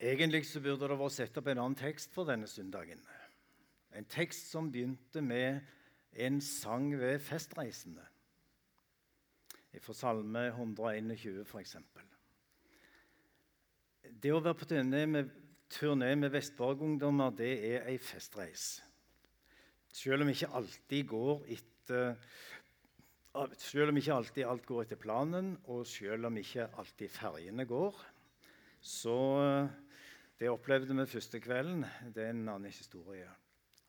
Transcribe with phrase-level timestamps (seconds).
[0.00, 3.02] Egentlig så burde det vært satt opp en annen tekst for denne søndagen.
[3.92, 5.60] En tekst som begynte med
[6.24, 8.06] en sang ved festreisende.
[9.84, 11.76] Fra Salme 121, f.eks.
[14.22, 15.28] Det å være på turné med,
[15.70, 18.80] turné med Vestborg-ungdommer, det er ei festreis.
[19.92, 22.16] Selv om ikke alltid går etter
[23.60, 28.00] selv om ikke alltid alt går etter planen, og selv om ikke alltid ferjene går,
[28.80, 29.20] så
[30.40, 31.82] det opplevde vi første kvelden.
[32.14, 33.28] Det er en annen historie.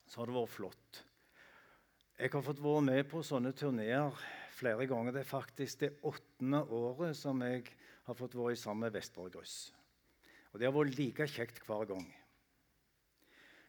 [0.04, 0.98] Så har det vært flott.
[2.20, 4.18] Jeg har fått være med på sånne turneer
[4.58, 5.16] flere ganger.
[5.16, 7.72] Det er faktisk det åttende året som jeg
[8.04, 9.72] har fått være sammen med Vestborg Russ.
[10.52, 12.04] Og det har vært like kjekt hver gang.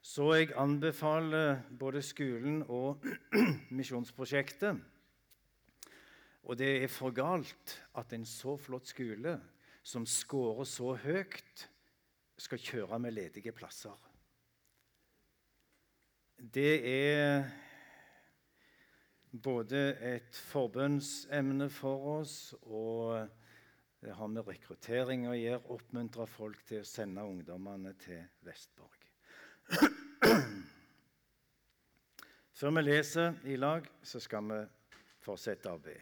[0.03, 3.07] Så jeg anbefaler både skolen og
[3.79, 4.83] Misjonsprosjektet.
[6.43, 9.39] Og det er for galt at en så flott skole
[9.87, 11.69] som scorer så høyt,
[12.39, 13.97] skal kjøre med ledige plasser.
[16.43, 17.45] Det er
[19.43, 19.83] både
[20.15, 23.29] et forbønnsemne for oss, og
[24.03, 25.63] det har med rekruttering å gjøre.
[25.77, 28.99] Oppmuntre folk til å sende ungdommene til Vestborg.
[32.59, 34.61] Før vi leser i lag, så skal vi
[35.23, 35.95] fortsette å be.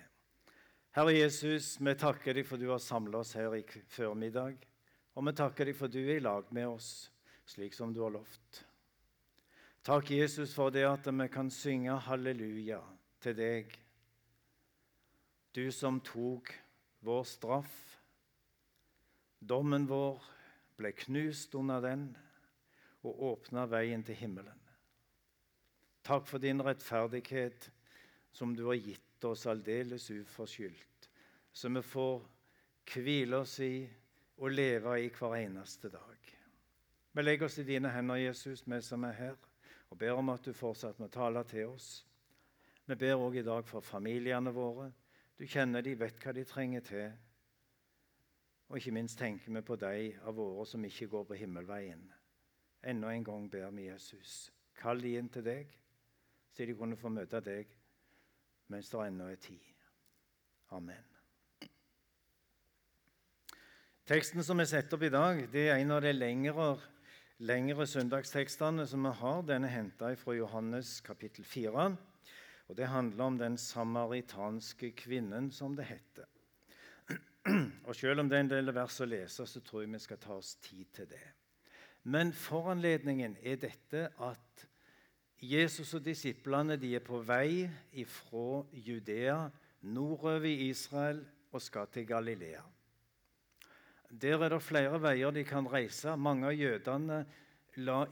[0.97, 4.70] Herre Jesus, vi takker deg for du har samla oss her i formiddag.
[5.19, 7.11] Og vi takker deg for du er i lag med oss,
[7.49, 8.65] slik som du har lovt.
[9.83, 12.81] Takk, Jesus, for det at vi kan synge halleluja
[13.25, 13.73] til deg.
[15.57, 16.53] Du som tok
[17.03, 17.77] vår straff.
[19.41, 20.21] Dommen vår
[20.77, 22.11] ble knust under den
[23.03, 24.59] og åpna veien til himmelen.
[26.05, 27.71] Takk for din rettferdighet
[28.33, 31.09] som du har gitt oss aldeles uforskyldt,
[31.53, 32.23] så vi får
[32.95, 33.75] hvile oss i
[34.41, 36.29] å leve i hver eneste dag.
[37.13, 39.37] Vi legger oss i dine hender, Jesus, vi som er her,
[39.91, 41.89] og ber om at du fortsatt må tale til oss.
[42.87, 44.89] Vi ber òg i dag for familiene våre.
[45.37, 47.11] Du kjenner de, vet hva de trenger til.
[48.71, 49.93] Og ikke minst tenker vi på de
[50.23, 52.07] av våre som ikke går på himmelveien.
[52.87, 55.77] Enda en gang ber vi Jesus, kall de inn til deg,
[56.55, 57.77] så de kunne få møte deg
[58.71, 59.71] mens det ennå er tid.
[60.71, 61.10] Amen.
[64.11, 66.65] Teksten som er satt opp i dag, det er en av de lengre,
[67.47, 69.45] lengre søndagstekstene som vi har.
[69.47, 71.85] Den er henta fra Johannes kapittel 4.
[72.67, 76.27] Og Det handler om den samaritanske kvinnen, som det heter.
[77.87, 80.19] Og Selv om det er en del vers å lese, så tror jeg vi skal
[80.27, 81.23] ta oss tid til det.
[82.03, 84.67] Men foranledningen er dette at
[85.39, 87.71] Jesus og disiplene de er på vei
[88.11, 89.39] fra Judea
[89.87, 91.23] nordover i Israel
[91.55, 92.67] og skal til Galilea.
[94.11, 96.17] Der er det flere veier de kan reise.
[96.19, 97.21] Mange av jødene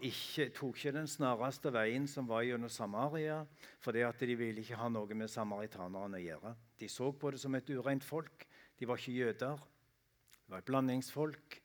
[0.07, 3.41] ikke, tok ikke den snareste veien som var gjennom Samaria,
[3.83, 6.55] fordi de ville ikke ha noe med samaritanerne å gjøre.
[6.79, 8.47] De så på det som et ureint folk.
[8.79, 9.59] De var ikke jøder.
[9.59, 11.59] Det var et blandingsfolk.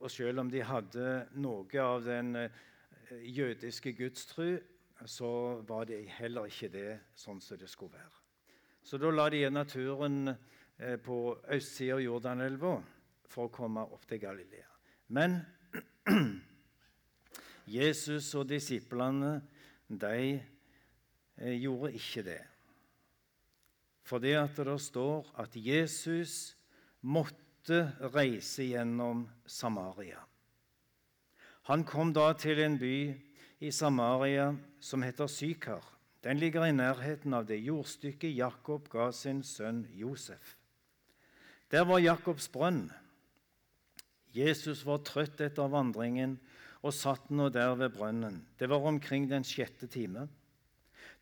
[0.00, 1.08] Og selv om de hadde
[1.40, 2.52] noe av den eh,
[3.24, 4.60] jødiske gudstru,
[5.06, 8.20] så var det heller ikke det sånn som det skulle være.
[8.84, 12.78] Så da la de igjen naturen eh, på østsida av Jordanelva
[13.30, 14.66] for å komme opp til Galilea.
[15.14, 15.38] Men
[17.78, 19.38] Jesus og disiplene
[19.86, 22.40] de eh, gjorde ikke det.
[24.06, 26.56] Fordi at det står at Jesus
[27.06, 30.18] måtte reise gjennom Samaria.
[31.70, 32.96] Han kom da til en by
[33.62, 34.50] i Samaria
[34.82, 35.84] som heter Sykar.
[36.24, 40.56] Den ligger i nærheten av det jordstykket Jakob ga sin sønn Josef.
[41.70, 42.90] Der var Jakobs brønn.
[44.34, 46.36] Jesus var trøtt etter vandringen
[46.80, 48.40] og satt nå der ved brønnen.
[48.58, 50.28] Det var omkring den sjette time.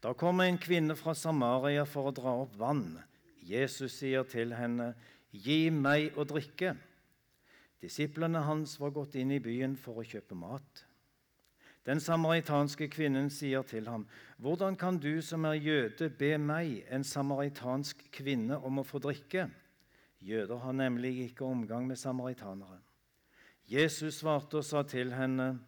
[0.02, 3.00] Da kommer en kvinne fra Samaria for å dra opp vann.
[3.42, 4.94] Jesus sier til henne,
[5.32, 6.76] 'Gi meg å drikke.'
[7.82, 10.84] Disiplene hans var gått inn i byen for å kjøpe mat.
[11.86, 14.06] Den samaritanske kvinnen sier til ham,
[14.38, 19.50] 'Hvordan kan du som er jøde, be meg, en samaritansk kvinne, om å få drikke?'
[20.20, 22.80] Jøder har nemlig ikke omgang med samaritanere.
[23.68, 25.58] Jesus svarte og sa til henne,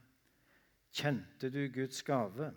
[0.93, 2.53] 'Kjente du Guds gave?'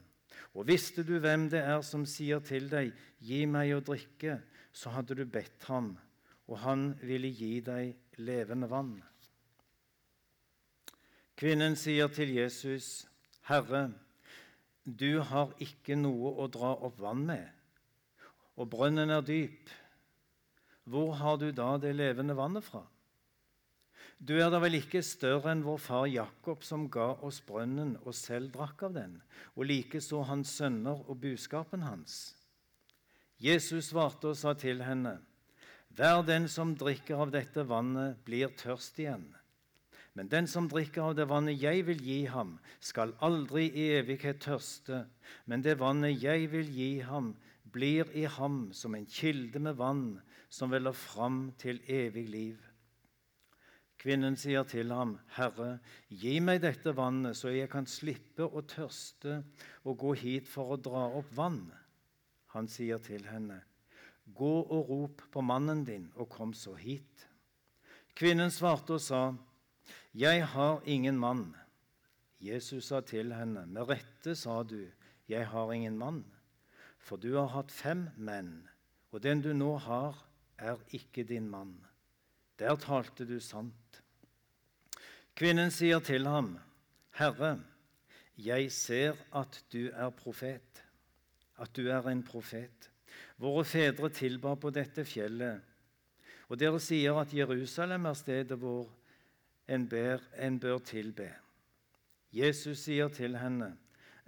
[0.54, 4.42] Og visste du hvem det er som sier til deg, 'Gi meg å drikke',
[4.72, 5.98] så hadde du bedt ham,
[6.48, 9.04] og han ville gi deg levende vann.
[11.38, 13.08] Kvinnen sier til Jesus,
[13.42, 13.92] 'Herre,
[14.86, 17.50] du har ikke noe å dra opp vann med,
[18.56, 19.70] og brønnen er dyp.
[20.84, 22.93] Hvor har du da det levende vannet fra?'
[24.24, 28.14] Du er da vel ikke større enn vår far Jakob, som ga oss brønnen og
[28.16, 29.18] selv drakk av den,
[29.58, 32.38] og likeså hans sønner og buskapen hans?
[33.44, 35.18] Jesus svarte og sa til henne,
[35.92, 39.28] Hver den som drikker av dette vannet, blir tørst igjen.
[40.16, 44.40] Men den som drikker av det vannet jeg vil gi ham, skal aldri i evighet
[44.48, 45.04] tørste,
[45.46, 47.34] men det vannet jeg vil gi ham,
[47.76, 52.73] blir i ham som en kilde med vann som veller fram til evig liv.
[54.04, 55.80] Kvinnen sier til ham, 'Herre,
[56.12, 59.38] gi meg dette vannet, så jeg kan slippe å tørste
[59.88, 61.72] og gå hit for å dra opp vann.'
[62.52, 63.62] Han sier til henne,
[64.28, 67.30] 'Gå og rop på mannen din, og kom så hit.'
[68.16, 69.38] Kvinnen svarte og sa,
[70.14, 71.56] 'Jeg har ingen mann.'
[72.42, 74.92] Jesus sa til henne, 'Med rette sa du,
[75.30, 76.26] 'Jeg har ingen mann',
[77.00, 78.68] for du har hatt fem menn,
[79.12, 80.28] og den du nå har,
[80.58, 81.80] er ikke din mann.'
[82.60, 83.74] Der talte du sant.
[85.34, 86.60] Kvinnen sier til ham,
[87.18, 87.60] 'Herre,
[88.38, 90.84] jeg ser at du er profet,
[91.58, 92.90] at du er en profet.'
[93.38, 95.62] Våre fedre tilba på dette fjellet,
[96.50, 98.92] og dere sier at Jerusalem er stedet hvor
[99.68, 101.32] en, ber, en bør tilbe.
[102.34, 103.78] Jesus sier til henne,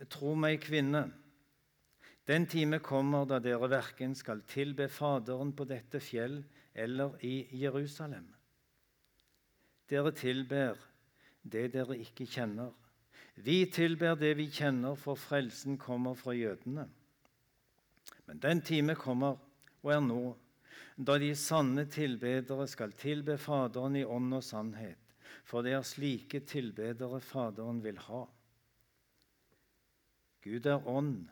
[0.09, 1.11] 'Tro meg, kvinne.'
[2.27, 6.43] Den time kommer da dere verken skal tilbe Faderen på dette fjell
[6.73, 8.25] eller i Jerusalem.
[9.89, 10.75] Dere tilber
[11.51, 12.73] det dere ikke kjenner.
[13.35, 16.87] Vi tilber det vi kjenner, for frelsen kommer fra jødene.
[18.25, 19.37] Men den time kommer,
[19.83, 20.21] og er nå,
[20.95, 25.01] da de sanne tilbedere skal tilbe Faderen i ånd og sannhet,
[25.43, 28.23] for det er slike tilbedere Faderen vil ha.
[30.45, 31.25] Gud er ånd,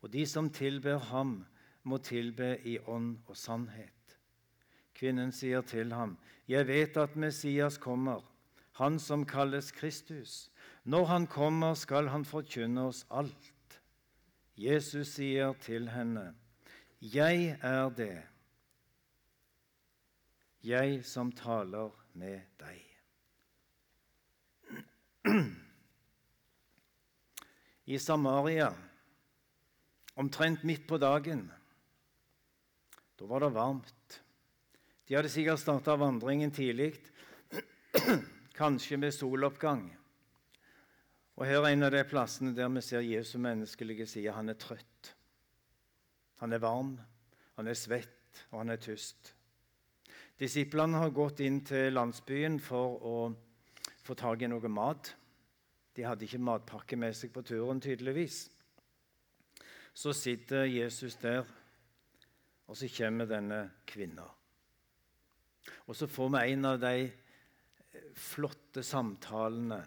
[0.00, 1.42] og de som tilber ham,
[1.84, 4.16] må tilbe i ånd og sannhet.
[4.96, 6.16] Kvinnen sier til ham,
[6.48, 8.33] 'Jeg vet at Messias kommer.'
[8.74, 10.50] Han som kalles Kristus.
[10.82, 13.80] Når han kommer, skal han forkynne oss alt.
[14.58, 16.34] Jesus sier til henne,
[17.00, 18.22] 'Jeg er det,
[20.62, 22.96] jeg som taler med deg'.
[27.86, 28.74] I Samaria,
[30.16, 31.52] omtrent midt på dagen,
[33.18, 34.22] da var det varmt.
[35.08, 36.94] De hadde sikkert starta vandringen tidlig
[38.54, 39.88] kanskje med soloppgang.
[41.36, 44.32] Og Her er en av de plassene der vi ser Jesu menneskelige side.
[44.32, 45.14] Han er trøtt.
[46.42, 46.98] Han er varm,
[47.56, 49.34] han er svett, og han er tyst.
[50.38, 53.18] Disiplene har gått inn til landsbyen for å
[54.04, 55.14] få tak i noe mat.
[55.94, 58.48] De hadde ikke matpakke med seg på turen, tydeligvis.
[59.94, 61.46] Så sitter Jesus der,
[62.66, 64.26] og så kommer denne kvinna.
[65.86, 66.96] Og så får vi en av de
[68.14, 69.80] flotte samtalene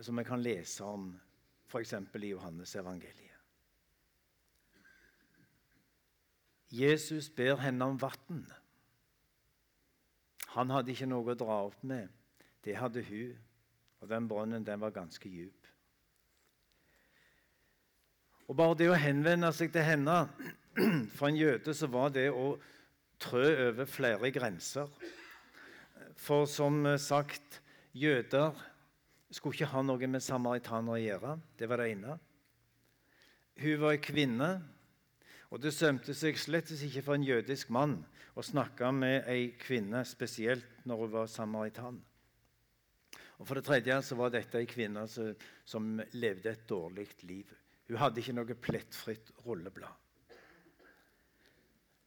[0.00, 1.08] som vi kan lese om
[1.66, 1.92] f.eks.
[1.92, 3.22] i Johannes evangeliet.
[6.68, 8.44] Jesus ber henne om vann.
[10.56, 12.08] Han hadde ikke noe å dra opp med.
[12.64, 13.36] Det hadde hun,
[14.02, 15.68] og den brønnen den var ganske djup.
[18.46, 20.26] Og Bare det å henvende seg til henne
[21.16, 22.50] For en jøde så var det å
[23.22, 24.90] trø over flere grenser.
[26.16, 27.60] For som sagt,
[27.92, 28.56] jøder
[29.30, 31.36] skulle ikke ha noe med samaritanere å gjøre.
[31.58, 32.16] Det var det ene.
[33.56, 34.50] Hun var en kvinne,
[35.50, 37.98] og det sømte seg slett ikke for en jødisk mann
[38.36, 42.00] å snakke med ei kvinne, spesielt når hun var samaritan.
[43.36, 47.48] Og For det tredje så var dette ei kvinne som levde et dårlig liv.
[47.88, 49.92] Hun hadde ikke noe plettfritt rulleblad.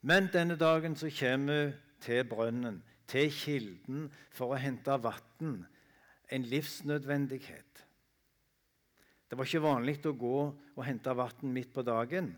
[0.01, 2.77] Men denne dagen så kommer hun til brønnen
[3.09, 5.63] til kilden for å hente vann,
[6.29, 7.85] en livsnødvendighet.
[9.29, 12.31] Det var ikke vanlig å gå og hente vann midt på dagen,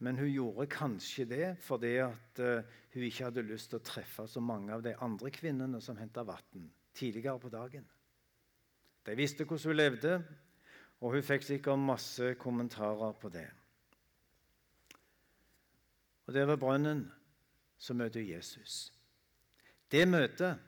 [0.00, 4.24] men hun gjorde kanskje det fordi at uh, hun ikke hadde lyst til å treffe
[4.28, 7.84] så mange av de andre kvinnene som henta vann tidligere på dagen.
[9.04, 10.14] De visste hvordan hun levde,
[11.00, 13.48] og hun fikk sikkert masse kommentarer på det.
[16.26, 17.06] Og Der ved brønnen
[17.80, 18.92] så møter Jesus.
[19.90, 20.58] Det møtet,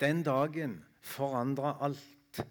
[0.00, 2.42] den dagen, forandra alt.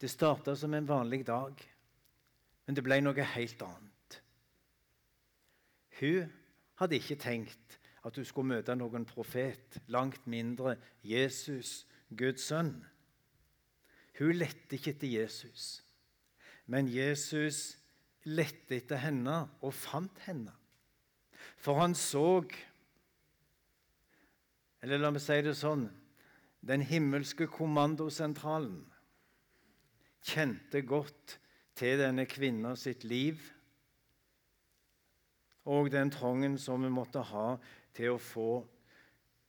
[0.00, 1.54] Det starta som en vanlig dag,
[2.66, 4.18] men det ble noe helt annet.
[6.00, 6.32] Hun
[6.80, 10.74] hadde ikke tenkt at hun skulle møte noen profet, langt mindre
[11.06, 12.74] Jesus, Guds sønn.
[14.18, 15.78] Hun lette ikke etter Jesus,
[16.66, 17.78] men Jesus
[18.26, 20.52] lette etter henne og fant henne.
[21.64, 22.44] For han så
[24.84, 25.86] eller la meg si det sånn
[26.64, 28.82] Den himmelske kommandosentralen
[30.24, 31.38] kjente godt
[31.76, 33.40] til denne kvinna sitt liv
[35.68, 37.56] og den trangen som hun måtte ha
[37.96, 38.48] til å få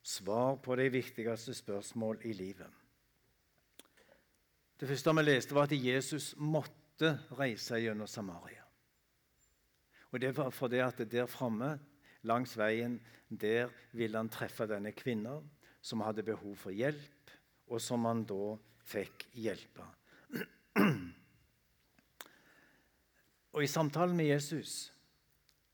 [0.05, 2.69] svar på de viktigste spørsmål i livet.
[4.75, 8.63] Det første vi leste, var at Jesus måtte reise gjennom Samaria.
[10.11, 11.79] Og Det var fordi at der framme,
[12.25, 15.39] langs veien, der ville han treffe denne kvinna
[15.85, 17.31] som hadde behov for hjelp,
[17.69, 18.55] og som han da
[18.85, 19.85] fikk hjelpe.
[23.55, 24.91] Og I samtalen med Jesus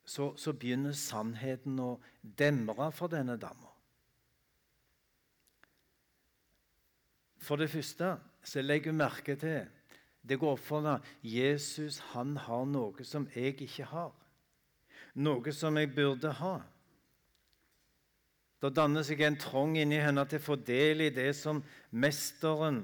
[0.05, 3.72] så, så begynner sannheten å demre for denne dama.
[7.41, 8.13] For det første
[8.46, 9.65] så legger hun merke til
[10.22, 14.12] det går opp for henne Jesus han har noe som jeg ikke har.
[15.15, 16.53] Noe som jeg burde ha.
[18.62, 22.84] Da danner seg en trong inni henne til å få del i det som mesteren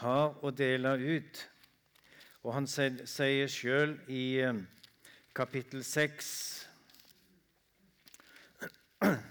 [0.00, 1.42] har å dele ut.
[2.44, 4.58] Og han sier sjøl i eh,
[5.36, 6.32] kapittel 6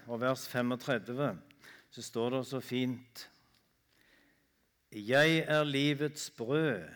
[0.08, 1.42] og vers 35
[1.94, 3.30] så står det så fint
[4.94, 6.90] Jeg er livets brød.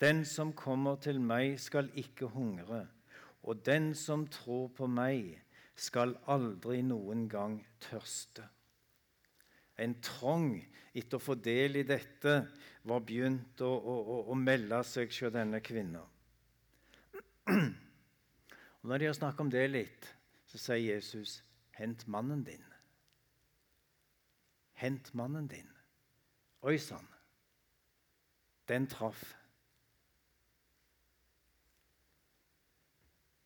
[0.00, 2.86] Den som kommer til meg, skal ikke hungre.
[3.50, 5.34] Og den som tror på meg,
[5.74, 8.44] skal aldri noen gang tørste.
[9.80, 10.52] En trang
[10.92, 12.34] etter å få del i dette
[12.86, 16.04] var begynt å, å, å melde seg hos denne kvinna.
[18.80, 20.06] Og Når de har snakket om det litt,
[20.46, 21.40] så sier Jesus,
[21.74, 22.70] 'Hent mannen din'.
[24.72, 25.68] Hent mannen din.
[26.62, 27.08] Oi sann,
[28.68, 29.39] den traff.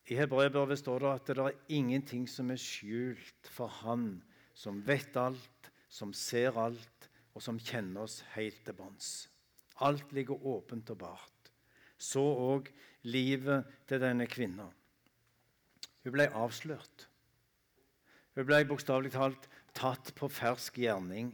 [0.04, 4.18] I Hebreerbrevet står det at det er ingenting som er skjult for Han
[4.54, 9.28] som vet alt, som ser alt, og som kjenner oss helt til bunns.
[9.82, 11.50] Alt ligger åpent og bart.
[11.98, 12.68] Så òg
[13.10, 14.68] livet til denne kvinna.
[16.04, 17.08] Hun ble avslørt.
[18.36, 21.32] Hun ble bokstavelig talt tatt på fersk gjerning.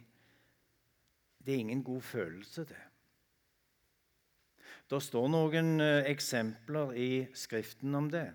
[1.40, 2.84] Det er ingen god følelse, det.
[4.90, 8.30] Det står noen eh, eksempler i Skriften om det.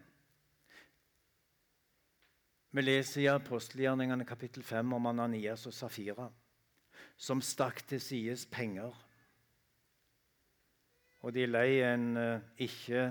[2.75, 6.25] Vi leser i apostelgjerningene kapittel 5 om Ananias og Safira,
[7.15, 8.91] som stakk til sides penger.
[11.23, 13.05] Og de lei en uh, ikke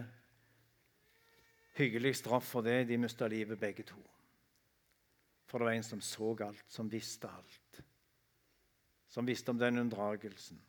[1.79, 2.91] hyggelig straff for det.
[2.91, 4.03] De mista livet begge to.
[5.49, 7.81] For det var en som så alt, som visste alt.
[9.09, 10.61] Som visste om den unndragelsen.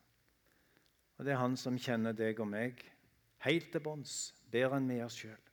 [1.17, 2.79] Og det er han som kjenner deg og meg
[3.43, 5.43] helt til bunns, bedre enn vi oss sjøl.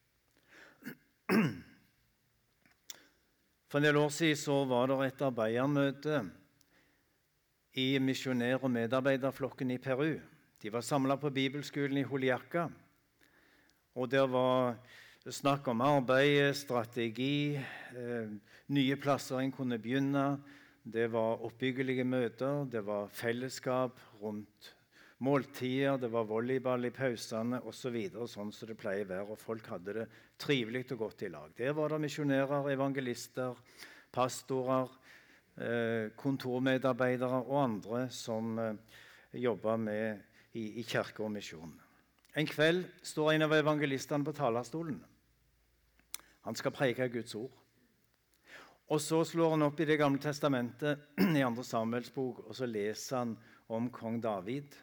[3.72, 6.18] For en del år siden var det et arbeidermøte
[7.80, 10.18] i misjonær- og medarbeiderflokken i Peru.
[10.60, 12.66] De var samla på bibelskolen i Holiaca.
[13.96, 14.76] Og der var
[15.24, 18.28] snakk om arbeid, strategi, eh,
[18.68, 20.42] nye plasser en kunne begynne.
[20.84, 24.74] Det var oppbyggelige møter, det var fellesskap rundt
[25.22, 27.96] måltider, det var volleyball i pausene osv.
[28.10, 29.28] Så sånn som det pleier å være.
[29.30, 30.08] Og folk hadde det
[30.40, 31.54] trivelig og godt i lag.
[31.58, 33.58] Der var det misjonærer, evangelister,
[34.12, 34.90] pastorer,
[35.56, 39.00] eh, kontormedarbeidere og andre som eh,
[39.32, 41.72] jobba i, i kirke og misjon.
[42.34, 45.00] En kveld står en av evangelistene på talerstolen.
[46.42, 47.52] Han skal preke Guds ord.
[48.92, 51.62] Og Så slår han opp i Det gamle testamentet, i 2.
[51.62, 53.36] Samuels bok, og så leser han
[53.68, 54.74] om kong David.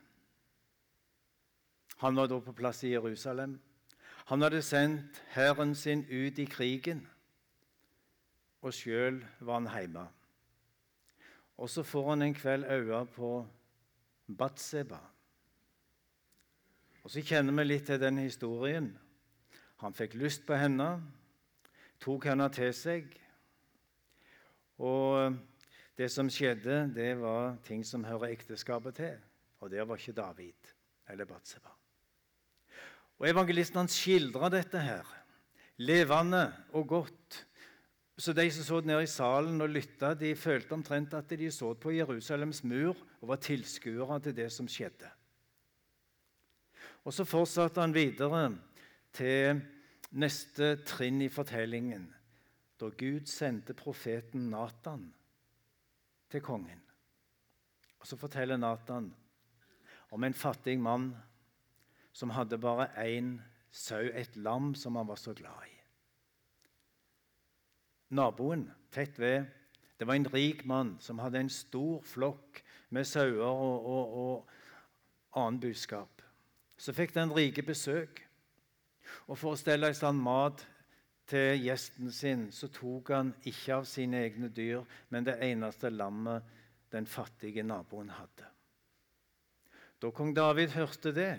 [2.00, 3.58] Han var da på plass i Jerusalem.
[4.30, 7.08] Han hadde sendt hæren sin ut i krigen,
[8.62, 10.06] og sjøl var han hjemme.
[11.58, 13.48] Og så får han en kveld øye på
[14.38, 15.00] Batseba.
[17.04, 18.92] Og Så kjenner vi litt til den historien.
[19.80, 21.02] Han fikk lyst på henne,
[22.00, 23.10] tok henne til seg.
[24.78, 25.36] Og
[25.98, 29.20] det som skjedde, det var ting som hører ekteskapet til.
[29.60, 30.76] Og der var ikke David
[31.10, 31.79] eller Batseba.
[33.20, 35.08] Og Evangelisten han skildrer dette her,
[35.84, 37.46] levende og godt.
[38.20, 41.74] Så De som så nede i salen og lytta, de følte omtrent at de så
[41.74, 45.08] på Jerusalems mur og var tilskuere til det som skjedde.
[47.04, 48.56] Og Så fortsatte han videre
[49.14, 49.62] til
[50.12, 52.10] neste trinn i fortellingen,
[52.80, 55.10] da Gud sendte profeten Natan
[56.32, 56.82] til kongen.
[58.00, 59.14] Og Så forteller Natan
[60.12, 61.12] om en fattig mann
[62.20, 63.38] som hadde bare én
[63.72, 65.76] sau, et lam som han var så glad i.
[68.10, 69.46] Naboen tett ved
[70.00, 75.40] Det var en rik mann som hadde en stor flokk med sauer og, og, og
[75.42, 76.22] annen buskap.
[76.80, 78.22] Så fikk den rike besøk.
[79.28, 80.64] Og for å stelle i stand mat
[81.28, 86.48] til gjesten sin, så tok han ikke av sine egne dyr, men det eneste lammet
[86.96, 88.48] den fattige naboen hadde.
[90.00, 91.34] Da kong David hørte det,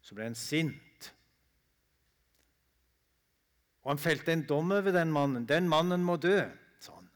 [0.00, 1.10] så ble han sint.
[3.82, 5.46] Og han felte en dom over den mannen.
[5.48, 6.42] Den mannen må dø,
[6.80, 7.10] sa han.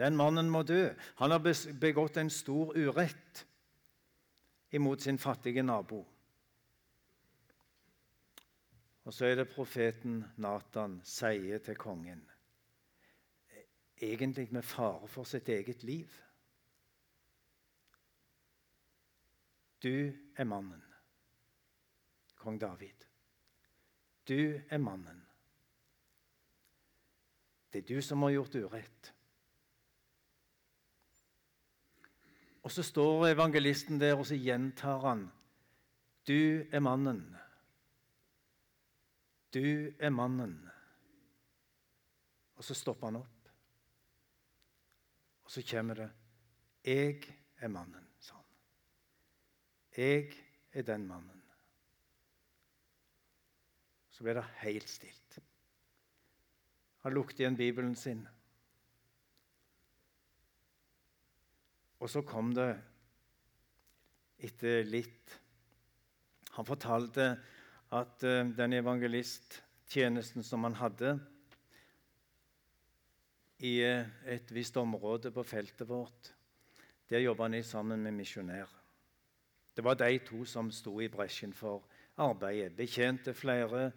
[0.00, 0.88] Den mannen må dø.
[1.20, 1.44] Han har
[1.80, 3.44] begått en stor urett
[4.76, 6.02] imot sin fattige nabo.
[9.04, 12.20] Og så er det profeten Natan sier til kongen,
[14.00, 16.12] egentlig med fare for sitt eget liv
[19.82, 20.82] Du er mannen,
[22.36, 23.06] kong David.
[24.28, 25.22] Du er mannen.
[27.72, 29.12] Det er du som har gjort urett.
[32.62, 35.24] Og så står evangelisten der, og så gjentar han.
[36.28, 37.22] Du er mannen.
[39.54, 40.58] Du er mannen.
[42.54, 43.50] Og så stopper han opp.
[45.44, 46.10] Og så kommer det
[46.84, 47.22] Jeg
[47.58, 48.09] er mannen.
[50.00, 50.30] Jeg
[50.72, 51.40] er den mannen.
[54.08, 55.40] Så ble det helt stilt.
[57.04, 58.22] Han lukket igjen Bibelen sin.
[62.00, 62.70] Og så kom det
[64.40, 65.36] etter litt
[66.56, 67.26] Han fortalte
[67.94, 71.12] at uh, den evangelisttjenesten som han hadde
[73.62, 76.32] i uh, et visst område på feltet vårt,
[77.08, 78.79] der jobba han i sammen med misjonær.
[79.76, 81.86] Det var de to som sto i bresjen for
[82.16, 82.76] arbeidet.
[82.76, 83.90] Betjente flere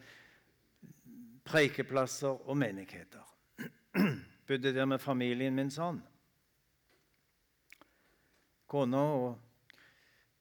[1.46, 3.26] preikeplasser og menigheter.
[4.48, 6.02] Bodde der med familien min sånn
[8.74, 9.36] Kona og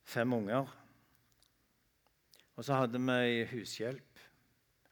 [0.09, 0.71] fem unger.
[2.57, 4.23] Og så hadde vi ei hushjelp,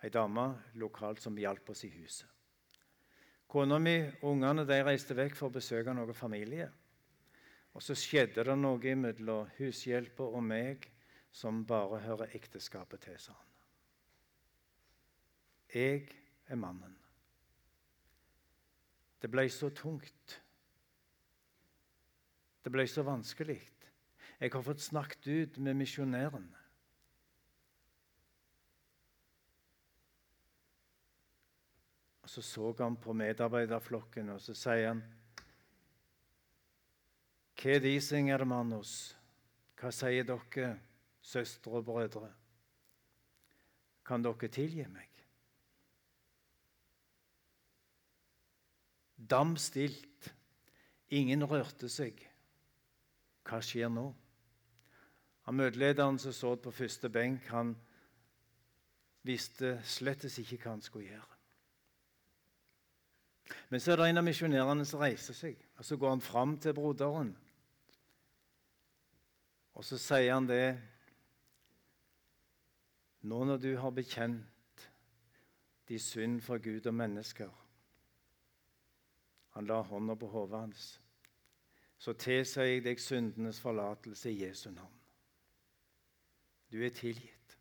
[0.04, 0.44] ei dame
[0.80, 2.28] lokalt som hjalp oss i huset.
[3.50, 6.68] Kona mi og ungene reiste vekk for å besøke noen familie.
[7.74, 10.88] Og så skjedde det noe mellom hushjelpa og meg
[11.32, 13.50] som bare hører ekteskapet til, sa han.
[15.70, 16.08] Jeg
[16.50, 16.96] er mannen.
[19.22, 20.40] Det ble så tungt.
[22.64, 23.60] Det ble så vanskelig.
[24.40, 26.48] Jeg har fått snakket ut med misjonæren.
[32.22, 35.02] Og Så så han på medarbeiderflokken, og så sier han
[37.60, 39.12] Hva er de synger, Manos?
[39.76, 40.70] Hva sier dere,
[41.20, 42.30] søstre og brødre?
[44.08, 45.10] Kan dere tilgi meg?
[49.20, 50.30] Dam stilt.
[51.12, 52.22] Ingen rørte seg.
[53.44, 54.06] Hva skjer nå?
[55.44, 57.74] Han Møtelederen som så på første benk, han
[59.26, 61.36] visste slett ikke hva han skulle gjøre.
[63.68, 66.56] Men så er det en av misjonærene som reiser seg, og så går han fram
[66.62, 67.34] til broderen.
[69.80, 70.76] Og så sier han det
[73.24, 74.86] Nå når du har bekjent
[75.88, 77.48] de synd for Gud og mennesker
[79.56, 80.90] Han la hånda på hodet hans
[82.00, 84.94] så tilsier jeg deg syndenes forlatelse i Jesu navn.
[86.72, 87.56] Du er tilgitt.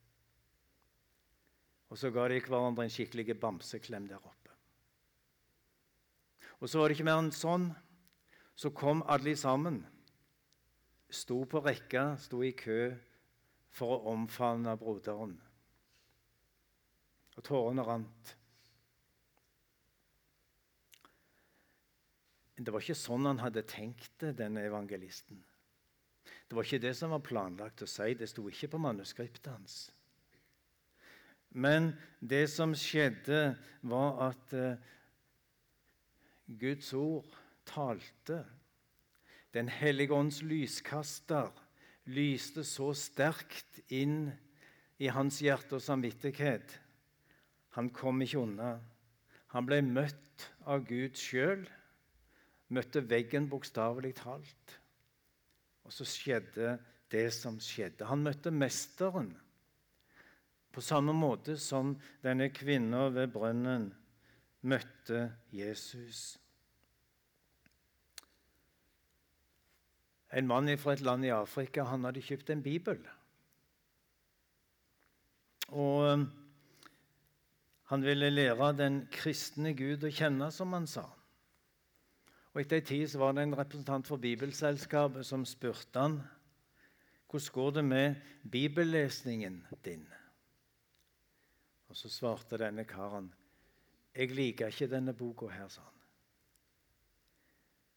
[1.92, 4.54] Og så ga de hverandre en skikkelig bamseklem der oppe.
[6.60, 7.68] Og så var det ikke mer enn sånn.
[8.56, 9.82] Så kom alle sammen.
[11.10, 12.93] Sto på rekka, sto i kø
[13.74, 15.36] for å omfavne broderen.
[17.38, 18.34] Og tårene rant.
[22.60, 25.39] Det var ikke sånn han hadde tenkt det, denne evangelisten.
[26.50, 28.12] Det var ikke det som var planlagt å si.
[28.17, 29.78] Det sto ikke på manuskriptet hans.
[31.50, 34.74] Men det som skjedde, var at uh,
[36.60, 37.30] Guds ord
[37.69, 38.43] talte.
[39.56, 41.50] Den hellige ånds lyskaster
[42.10, 44.30] lyste så sterkt inn
[45.00, 46.76] i hans hjerte og samvittighet.
[47.78, 48.76] Han kom ikke unna.
[49.54, 51.66] Han ble møtt av Gud sjøl
[52.74, 54.76] møtte veggen bokstavelig talt.
[55.86, 56.76] Og så skjedde
[57.10, 58.06] det som skjedde.
[58.06, 59.32] Han møtte mesteren
[60.70, 63.88] på samme måte som denne kvinna ved brønnen
[64.70, 66.38] møtte Jesus.
[70.34, 73.00] En mann fra et land i Afrika han hadde kjøpt en bibel.
[75.70, 76.30] Og um,
[77.89, 81.08] Han ville lære den kristne Gud å kjenne, som han sa.
[82.54, 86.20] Og Etter en tid var det en representant for Bibelselskapet som spurte han,
[87.30, 88.15] hvordan går det med
[88.52, 90.06] bibellesningen din.
[91.89, 93.34] Og Så svarte denne karen
[94.15, 96.00] jeg liker ikke denne boka her, sa han.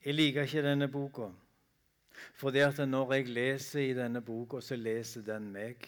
[0.05, 1.31] Jeg liker ikke denne boka,
[2.39, 5.87] fordi at når jeg leser i denne boka, så leser den meg.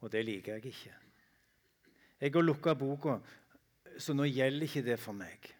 [0.00, 0.94] Og det liker jeg ikke.
[2.20, 3.18] Jeg har lukka boka,
[3.98, 5.50] så nå gjelder ikke det for meg.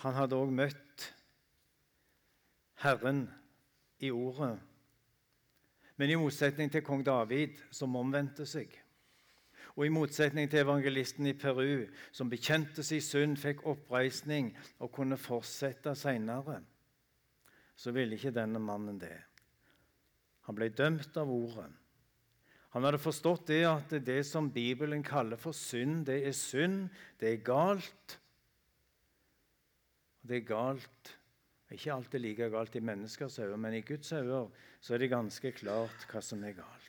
[0.00, 1.06] Han hadde òg møtt
[2.80, 3.26] Herren
[4.00, 4.54] i ordet,
[6.00, 8.72] men i motsetning til kong David, som omvendte seg,
[9.80, 15.16] og i motsetning til evangelisten i Peru, som bekjente sin synd, fikk oppreisning og kunne
[15.16, 16.58] fortsette seinere,
[17.72, 19.16] så ville ikke denne mannen det.
[20.44, 21.70] Han ble dømt av ordet.
[22.76, 27.32] Han hadde forstått det at det som Bibelen kaller for synd, det er synd, det
[27.32, 28.18] er galt,
[30.28, 31.16] det er galt.
[31.72, 34.44] Ikke alltid like galt i menneskers øyne, men i Guds øyne
[34.82, 36.79] så er det ganske klart hva som er galt.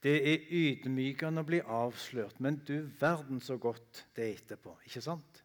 [0.00, 4.74] Det er ydmykende å bli avslørt, men du verden så godt det er etterpå.
[4.88, 5.42] Ikke sant?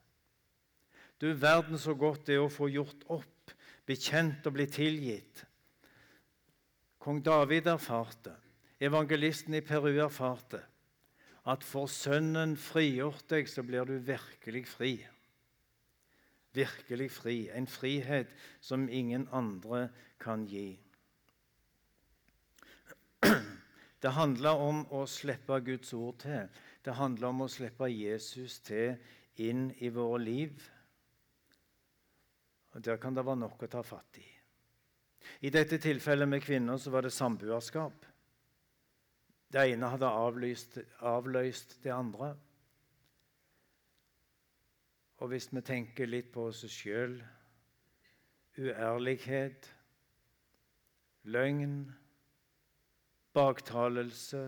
[1.20, 3.52] Du verden så godt det er å få gjort opp,
[3.88, 5.44] bekjent og bli tilgitt.
[7.04, 8.34] Kong David erfarte,
[8.82, 10.64] evangelisten i Peru erfarte,
[11.46, 14.96] at for Sønnen frigjort deg, så blir du virkelig fri
[16.56, 17.50] virkelig fri.
[17.54, 19.90] En frihet som ingen andre
[20.20, 20.80] kan gi.
[24.06, 26.50] Det handler om å slippe Guds ord til.
[26.86, 29.00] Det handler om å slippe Jesus til
[29.42, 30.68] inn i våre liv.
[32.76, 34.28] Og Der kan det være nok å ta fatt i.
[35.42, 38.06] I dette tilfellet med kvinner så var det samboerskap.
[39.50, 42.36] Det ene hadde avlyst, avløst det andre.
[45.18, 47.18] Og hvis vi tenker litt på oss sjøl
[48.62, 49.74] uærlighet,
[51.26, 51.80] løgn,
[53.36, 54.44] baktalelse,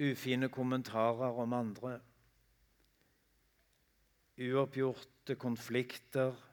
[0.00, 1.98] ufine kommentarer om andre,
[4.40, 6.46] uoppgjorte konflikter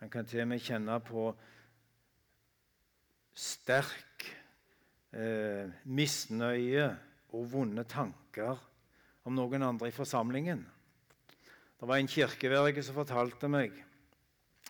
[0.00, 1.26] En kan til og med kjenne på
[3.36, 4.24] sterk
[5.12, 6.86] eh, misnøye
[7.36, 8.62] og vonde tanker
[9.28, 10.62] om noen andre i forsamlingen.
[11.76, 13.76] Det var en kirkeverge som fortalte meg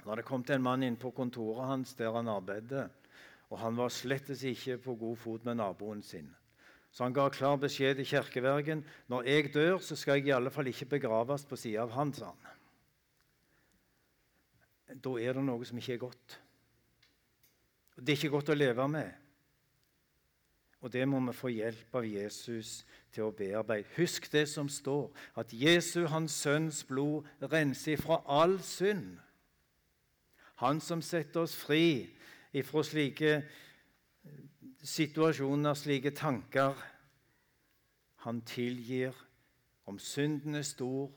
[0.00, 2.88] da det kom til en mann inn på kontoret hans der han arbeidet,
[3.50, 6.30] og han var slett ikke på god fot med naboen sin.
[6.90, 10.50] Så han ga klar beskjed til kirkevergen når jeg dør, så skal jeg i alle
[10.50, 12.58] fall ikke begraves på sida av han, sa han.
[14.98, 16.38] Da er det noe som ikke er godt.
[17.94, 19.10] Det er ikke godt å leve med.
[20.80, 22.80] Og det må vi få hjelp av Jesus
[23.12, 23.90] til å bearbeide.
[23.98, 29.18] Husk det som står, at Jesu, hans sønns blod, renser fra all synd.
[30.64, 32.08] Han som setter oss fri
[32.52, 33.34] ifra slike
[34.82, 36.74] situasjoner, slike tanker.
[38.24, 39.14] Han tilgir.
[39.86, 41.10] Om synden er stor,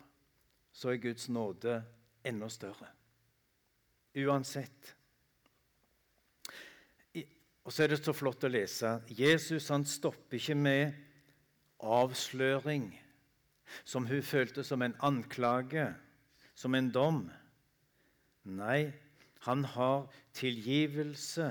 [0.72, 1.84] så er Guds nåde
[2.26, 2.89] enda større.
[4.17, 4.96] Uansett.
[7.63, 8.98] Og så er det så flott å lese.
[9.08, 10.98] Jesus han stopper ikke med
[11.84, 12.89] avsløring,
[13.86, 15.86] som hun følte som en anklage,
[16.56, 17.24] som en dom.
[18.43, 18.91] Nei,
[19.43, 21.49] han har tilgivelse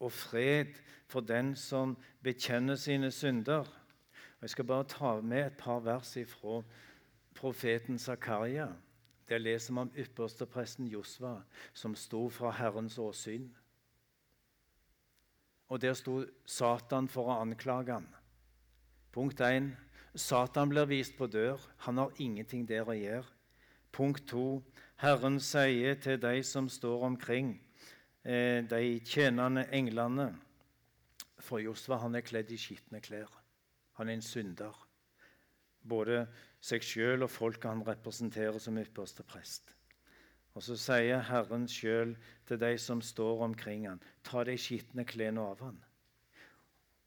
[0.00, 0.66] og fred
[1.06, 3.60] for den som bekjenner sine synder.
[3.60, 6.62] Og jeg skal bare ta med et par vers fra
[7.34, 8.68] profeten Zakaria.
[9.28, 11.42] Der leser vi om ypperstepresten Josva,
[11.74, 13.50] som sto fra Herrens åsyn.
[15.68, 18.08] Og der sto Satan for å anklage ham.
[19.12, 19.74] Punkt 1.
[20.14, 21.60] Satan blir vist på dør.
[21.84, 23.28] Han har ingenting der å gjøre.
[23.92, 24.62] Punkt 2.
[25.02, 27.56] Herren sier til de som står omkring,
[28.24, 30.34] eh, de tjenende englene
[31.38, 33.28] For Josva han er kledd i skitne klær.
[33.98, 34.74] Han er en synder.
[35.82, 36.26] Både
[36.60, 39.74] seg sjøl og folket han representerer som ypperste prest.
[40.54, 42.14] Og så sier Herren sjøl
[42.46, 45.76] til de som står omkring han, ta de skitne klærne av han.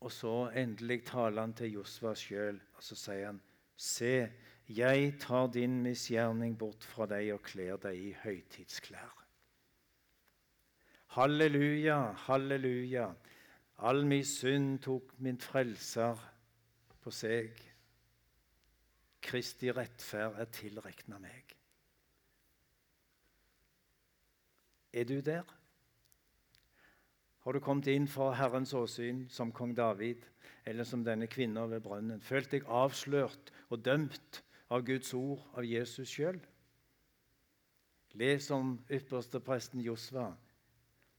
[0.03, 3.41] Og så endelig taler han til Josva sjøl, og så sier han,
[3.73, 4.27] se,
[4.67, 9.13] jeg tar din misgjerning bort fra deg og kler deg i høytidsklær.
[11.15, 13.07] Halleluja, halleluja.
[13.87, 16.19] All min synd tok min frelser
[17.01, 17.55] på seg.
[19.23, 21.55] Kristi rettferd er tilrekna meg.
[24.93, 25.47] Er du der?
[27.45, 30.25] Har du kommet inn for Herrens åsyn som kong David
[30.67, 32.19] eller som denne kvinna ved brønnen?
[32.19, 36.39] Følt deg avslørt og dømt av Guds ord, av Jesus sjøl?
[38.17, 40.31] Les om ypperstepresten Josva.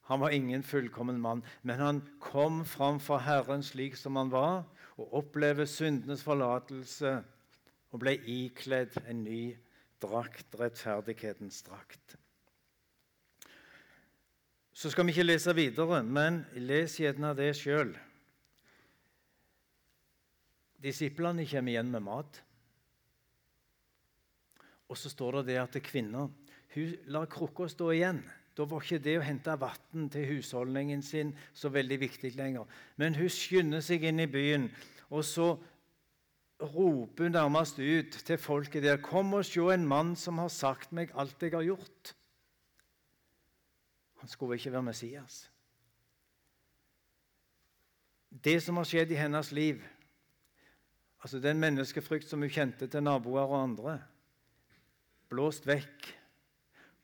[0.08, 4.64] Han var ingen fullkommen mann, men han kom fram for Herren slik som han var,
[4.96, 7.18] og opplevde syndenes forlatelse
[7.92, 9.42] og ble ikledd en ny
[10.02, 12.16] drakt, rettferdighetens drakt.
[14.72, 17.92] Så skal vi ikke lese videre, men les gjerne det sjøl.
[20.78, 22.42] Disiplene kommer igjen med mat.
[24.88, 26.28] Og så står det det at kvinner
[26.74, 28.20] hun lar krukka stå igjen.
[28.56, 32.66] Da var ikke det å hente vann til husholdningen sin så veldig viktig lenger.
[32.96, 34.66] Men hun skynder seg inn i byen,
[35.08, 35.52] og så
[36.58, 40.92] roper hun nærmest ut til folket der Kom og se en mann som har sagt
[40.92, 42.14] meg alt jeg har gjort.
[44.18, 45.46] Han skulle ikke være Messias.
[48.28, 49.80] Det som har skjedd i hennes liv,
[51.22, 54.00] altså den menneskefrykt som hun kjente til naboer og andre,
[55.32, 56.08] blåst vekk.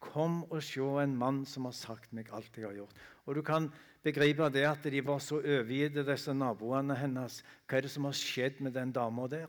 [0.04, 2.96] Kom og se en mann som har sagt meg alt jeg har gjort.
[3.24, 3.70] Og Du kan
[4.04, 7.42] begripe det at de var så overgitte, disse naboene hennes.
[7.66, 9.48] Hva er det som har skjedd med den dama der?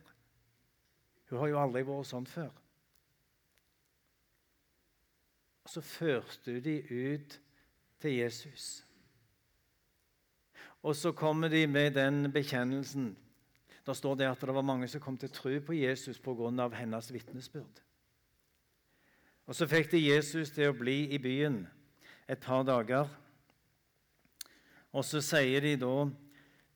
[1.29, 2.53] Hun har jo aldri vært sånn før.
[5.65, 7.39] Og Så førte hun de ut
[7.99, 8.85] til Jesus.
[10.85, 13.15] Og så kommer de med den bekjennelsen.
[13.85, 16.69] Da står det at det var mange som kom til tro på Jesus pga.
[16.69, 17.81] hennes vitnesbyrd.
[19.45, 21.61] Og Så fikk de Jesus til å bli i byen
[22.27, 23.09] et par dager.
[24.93, 25.95] Og så sier de da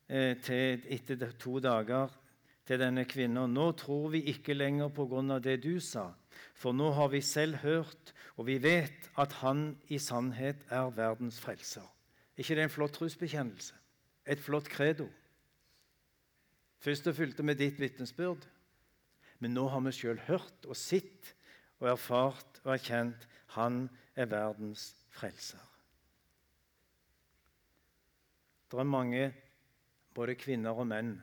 [0.08, 2.14] eh, til, etter to dager
[2.68, 6.12] til denne kvinnen Nå tror vi ikke lenger på grunn av det du sa,
[6.54, 11.40] for nå har vi selv hørt og vi vet at han i sannhet er verdens
[11.44, 11.84] frelser.
[12.38, 13.74] ikke det er en flott trosbekjennelse?
[14.26, 15.10] Et flott credo.
[16.80, 18.46] Først og fulgte med ditt vitnesbyrd,
[19.40, 21.34] men nå har vi sjøl hørt og sett
[21.80, 25.62] og erfart og erkjent han er verdens frelser.
[28.70, 29.34] Det er mange,
[30.14, 31.16] både kvinner og menn,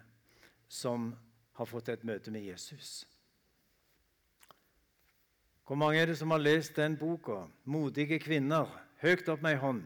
[0.68, 1.12] som
[1.54, 3.04] har fått et møte med Jesus.
[5.66, 7.46] Hvor mange er det som har lest den boka?
[7.64, 8.82] 'Modige kvinner'.
[9.02, 9.82] Høyt opp med ei hånd.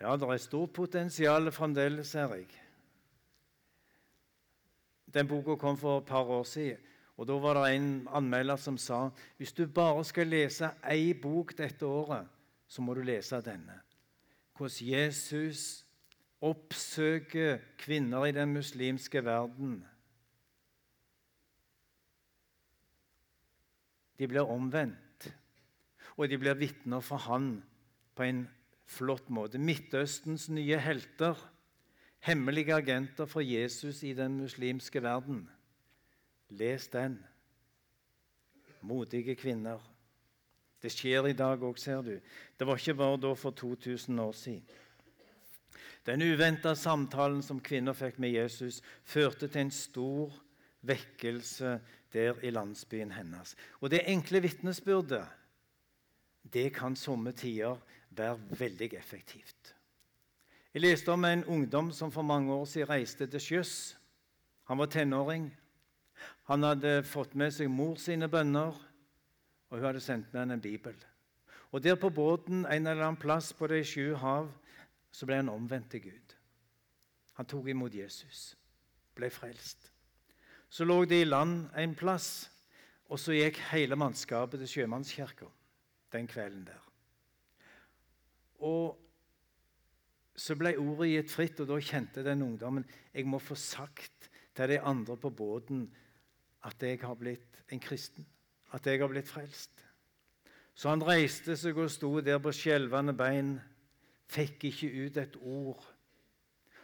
[0.00, 2.48] Ja, det er stort potensial fremdeles, ser jeg.
[5.14, 6.80] Den boka kom for et par år siden.
[7.16, 11.54] Og Da var det en anmelder som sa hvis du bare skal lese én bok
[11.58, 12.26] dette året,
[12.66, 13.80] så må du lese denne.
[14.56, 15.84] Hvordan Jesus
[16.40, 19.84] oppsøker kvinner i den muslimske verden
[24.18, 25.26] De blir omvendt,
[26.16, 27.56] og de blir vitner for han
[28.14, 28.44] på en
[28.86, 29.58] flott måte.
[29.58, 31.34] Midtøstens nye helter,
[32.22, 35.48] hemmelige agenter for Jesus i den muslimske verden.
[36.54, 37.18] Les den.
[38.80, 39.82] Modige kvinner.
[40.82, 42.18] Det skjer i dag òg, ser du.
[42.58, 44.64] Det var ikke bare da for 2000 år siden.
[46.04, 50.34] Den uventa samtalen som kvinner fikk med Jesus, førte til en stor
[50.84, 51.78] vekkelse
[52.12, 53.56] der i landsbyen hennes.
[53.80, 55.24] Og det enkle vitnesbyrdet
[56.52, 59.74] det kan somme tider være veldig effektivt.
[60.74, 63.96] Jeg leste om en ungdom som for mange år siden reiste til sjøs.
[64.68, 65.48] Han var tenåring.
[66.50, 68.76] Han hadde fått med seg mor sine bønner,
[69.70, 70.96] og hun hadde sendt med ham en bibel.
[71.72, 74.52] Og Der på båten en eller annen plass på de sju hav
[75.14, 76.34] så ble han omvendt til Gud.
[77.34, 78.54] Han tok imot Jesus,
[79.14, 79.90] ble frelst.
[80.68, 82.50] Så lå det i land en plass,
[83.10, 85.46] og så gikk hele mannskapet til sjømannskirka
[86.14, 86.82] den kvelden der.
[88.62, 88.94] Og
[90.34, 94.70] så ble ordet gitt fritt, og da kjente den ungdommen jeg må få sagt til
[94.70, 95.86] de andre på båten
[96.64, 98.26] at jeg har blitt en kristen,
[98.72, 99.84] at jeg har blitt frelst.
[100.74, 103.56] Så han reiste seg og sto der på skjelvende bein,
[104.32, 105.84] fikk ikke ut et ord,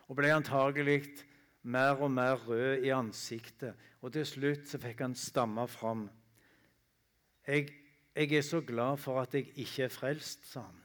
[0.06, 1.00] og ble antagelig
[1.62, 6.06] mer og mer rød i ansiktet, og til slutt så fikk han stamme fram.
[7.46, 7.68] Jeg,
[8.14, 10.80] jeg er så glad for at jeg ikke er frelst, sa han.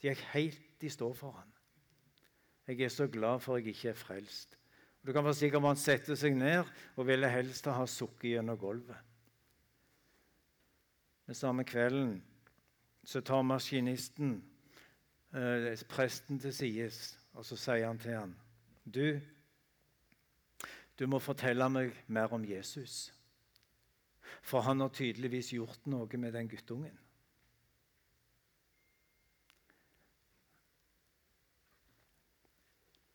[0.00, 1.50] Det gikk helt i stå for han.
[2.66, 4.58] Jeg er så glad for at jeg ikke er frelst.
[5.04, 6.64] Du kan være sikker på at han setter seg ned
[6.96, 8.96] og ville helst ha sukket gjennom gulvet.
[11.28, 12.16] Den samme kvelden
[13.04, 14.38] så tar maskinisten
[15.36, 18.34] eh, presten til sides, og så sier han til ham
[18.84, 19.20] du,
[20.98, 23.08] du må fortelle meg mer om Jesus.
[24.44, 27.00] For han har tydeligvis gjort noe med den guttungen.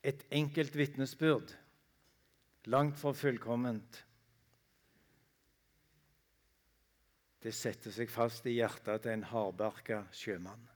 [0.04, 1.52] et enkelt vitnesbyrd,
[2.70, 4.04] langt fra fullkomment.
[7.40, 10.68] Det setter seg fast i hjertet til en hardbarka sjømann.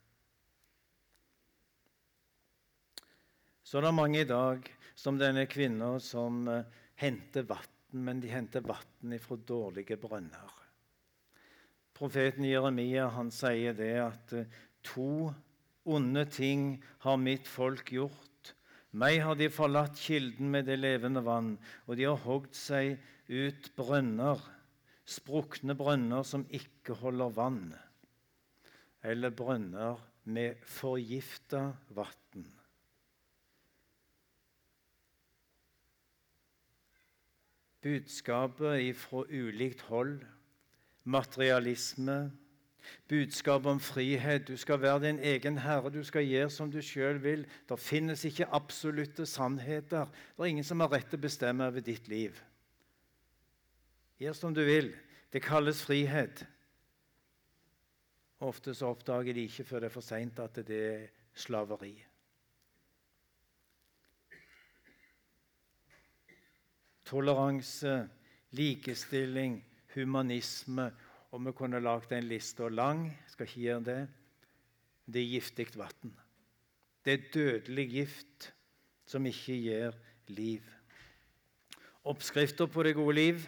[3.64, 6.66] Så det er mange i dag som denne kvinna som uh,
[7.02, 10.60] henter vann, men de henter vann fra dårlige brønner.
[11.94, 15.34] Profeten Jeremia han sier det at uh, to
[15.84, 18.33] onde ting har mitt folk gjort.
[18.94, 21.56] Meg har de forlatt kilden med det levende vann,
[21.88, 24.42] og de har hogd seg ut brønner,
[25.04, 27.64] sprukne brønner som ikke holder vann,
[29.04, 29.98] eller brønner
[30.30, 32.52] med forgifta vann.
[37.84, 40.22] budskapet fra ulikt hold,
[41.04, 42.32] materialisme,
[43.10, 44.48] budskap om frihet.
[44.48, 47.46] Du skal være din egen herre, du skal gjøre som du sjøl vil.
[47.70, 50.06] Det finnes ikke absolutte sannheter.
[50.06, 52.40] Det er ingen som har rett til å bestemme over ditt liv.
[54.22, 54.94] Gjør som du vil.
[55.34, 56.46] Det kalles frihet.
[58.44, 61.96] Ofte så oppdager de ikke før det er for seint at det er slaveri.
[67.14, 68.10] toleranse,
[68.52, 69.66] likestilling,
[69.96, 70.92] humanisme.
[71.34, 73.08] Og vi kunne lagd en liste lang.
[73.28, 74.02] Skal ikke gjøre det.
[75.10, 76.14] Det er giftig vann.
[77.04, 78.54] Det er dødelig gift
[79.10, 80.62] som ikke gir liv.
[82.06, 83.44] Oppskrifter på det gode liv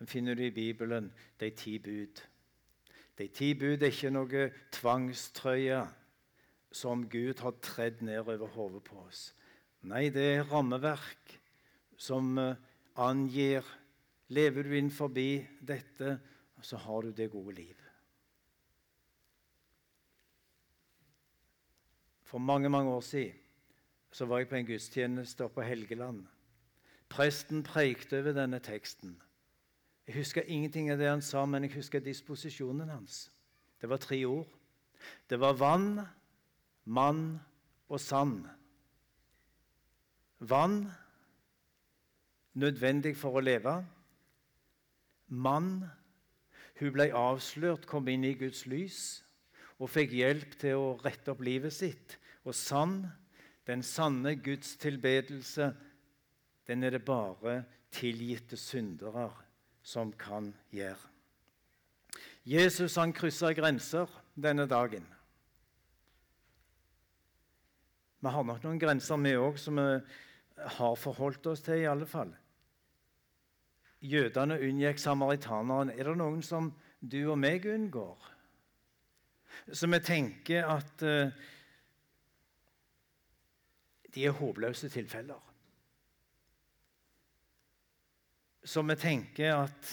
[0.00, 1.10] den finner du i Bibelen,
[1.40, 2.22] de ti bud.
[3.18, 5.82] De ti bud er ikke noe tvangstrøye
[6.72, 9.34] som Gud har tredd ned over hodet på oss.
[9.84, 11.36] Nei, det er rammeverk
[12.00, 12.56] som eh,
[12.96, 13.66] angir
[14.30, 16.12] Lever du inn forbi dette,
[16.62, 17.76] så har du det gode liv.
[22.22, 23.32] For mange mange år siden
[24.12, 26.26] så var jeg på en gudstjeneste oppe på Helgeland.
[27.08, 29.16] Presten preikte over denne teksten.
[30.06, 33.30] Jeg husker ingenting av det han sa, men jeg husker disposisjonen hans.
[33.80, 34.46] Det var tre ord.
[35.30, 36.00] Det var vann,
[36.84, 37.40] mann
[37.88, 38.44] og sand.
[40.38, 40.90] Vann
[42.54, 43.74] nødvendig for å leve.
[45.28, 45.90] Mann.
[46.80, 49.20] Hun ble avslørt, kom inn i Guds lys
[49.80, 52.16] og fikk hjelp til å rette opp livet sitt.
[52.48, 53.04] Og sann,
[53.68, 55.70] den sanne Guds tilbedelse,
[56.68, 57.62] den er det bare
[57.92, 59.28] tilgitte syndere
[59.82, 61.08] som kan gjøre.
[62.48, 65.04] Jesus han kryssa grenser denne dagen.
[68.20, 69.86] Vi har nok noen grenser, vi òg, som vi
[70.76, 72.32] har forholdt oss til, i alle fall.
[74.00, 75.90] Jødene unngikk samaritaneren.
[75.90, 78.28] Er det noen som du og meg unngår?
[79.72, 81.32] Så vi tenker at uh,
[84.14, 85.50] de er håpløse tilfeller.
[88.64, 89.92] Så vi tenker at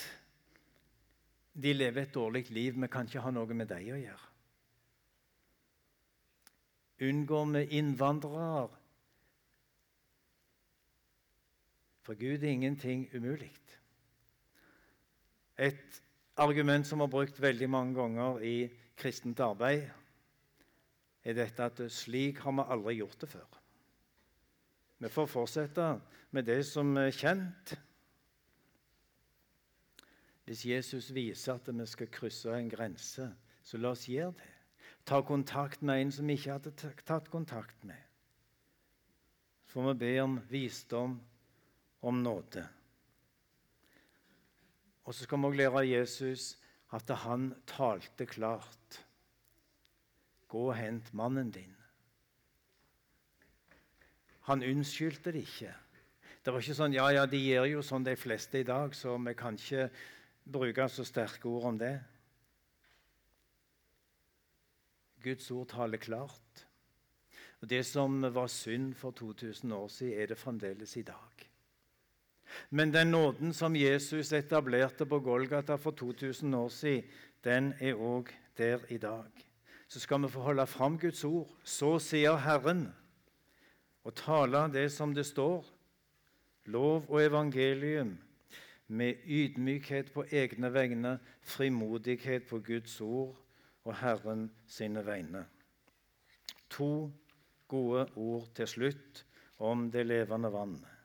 [1.53, 2.81] de lever et dårlig liv.
[2.81, 4.33] Vi kan ikke ha noe med dem å gjøre.
[7.07, 8.67] Unngår vi innvandrere
[12.07, 13.51] For Gud er ingenting umulig.
[15.57, 16.01] Et
[16.37, 18.57] argument som er brukt veldig mange ganger i
[18.97, 19.87] kristent arbeid,
[21.27, 23.57] er dette at slik har vi aldri gjort det før.
[24.97, 25.87] Vi får fortsette
[26.31, 27.73] med det som er kjent.
[30.47, 33.27] Hvis Jesus viser at vi skal krysse en grense,
[33.61, 34.53] så la oss gjøre det.
[35.07, 37.99] Ta kontakt med en som vi ikke hadde tatt kontakt med.
[39.67, 41.19] Så får vi be om visdom
[42.01, 42.63] om nåde.
[45.07, 46.45] Og så skal vi også lære av Jesus
[46.95, 48.99] at han talte klart.
[50.51, 51.73] Gå og hent mannen din.
[54.47, 55.73] Han unnskyldte det ikke.
[56.43, 59.17] Det var ikke sånn ja, ja, de gjør jo sånn de fleste i dag, så
[59.19, 59.89] vi kan ikke
[60.47, 61.95] bruke så sterke ord om det.
[65.23, 66.63] Guds ord taler klart.
[67.59, 71.36] Og Det som var synd for 2000 år siden, er det fremdeles i dag.
[72.69, 77.03] Men den nåden som Jesus etablerte på Golgata for 2000 år siden,
[77.43, 79.31] den er òg der i dag.
[79.87, 81.47] Så skal vi få holde fram Guds ord.
[81.63, 82.89] Så sier Herren,
[84.03, 85.65] og tale det som det står,
[86.65, 88.17] lov og evangelium,
[88.87, 93.35] med ydmykhet på egne vegne, frimodighet på Guds ord
[93.83, 95.45] og Herren sine vegne.
[96.69, 97.11] To
[97.67, 99.25] gode ord til slutt
[99.59, 100.96] om det levende vannet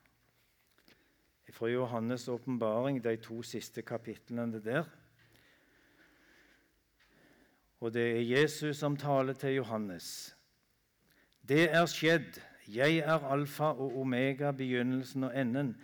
[1.52, 4.84] fra Johannes' åpenbaring, de to siste kapitlene der.
[7.80, 10.36] Og det er Jesus som taler til Johannes.
[11.48, 12.40] Det er skjedd
[12.70, 15.74] Jeg er alfa og omega, begynnelsen og enden.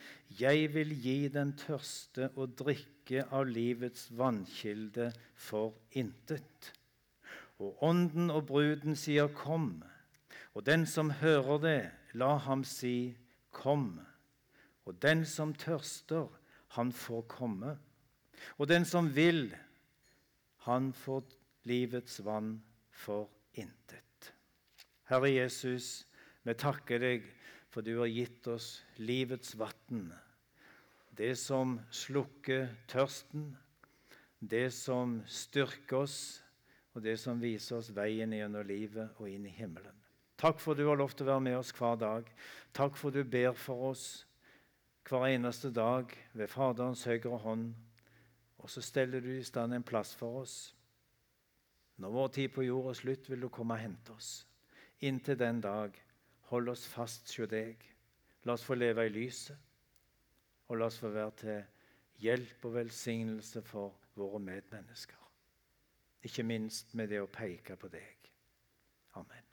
[0.41, 6.71] Jeg vil gi den tørste å drikke av livets vannkilde for intet.
[7.59, 9.83] Og ånden og bruden sier, 'Kom'.
[10.55, 13.17] Og den som hører det, la ham si,
[13.53, 13.99] 'Kom'.
[14.89, 16.29] Og den som tørster,
[16.77, 17.77] han får komme.
[18.57, 19.51] Og den som vil,
[20.65, 21.27] han får
[21.69, 22.57] livets vann
[22.93, 24.33] for intet.
[25.09, 26.07] Herre Jesus,
[26.45, 27.29] vi takker deg
[27.69, 30.09] for du har gitt oss livets vann.
[31.13, 33.51] Det som slukker tørsten,
[34.39, 36.19] det som styrker oss,
[36.95, 39.95] og det som viser oss veien gjennom livet og inn i himmelen.
[40.39, 42.27] Takk for du har lov til å være med oss hver dag.
[42.75, 44.07] Takk for du ber for oss
[45.09, 47.75] hver eneste dag ved Faderens høyre hånd.
[48.59, 50.75] Og så steller du i stand en plass for oss.
[51.97, 54.47] Når vår tid på jord er slutt, vil du komme og hente oss.
[55.01, 55.95] Inntil den dag,
[56.51, 57.83] hold oss fast hos deg.
[58.45, 59.59] La oss få leve i lyset,
[60.69, 61.63] og la oss få være til
[62.23, 65.19] hjelp og velsignelse for våre medmennesker.
[66.23, 68.33] Ikke minst med det å peke på deg.
[69.19, 69.48] Amen.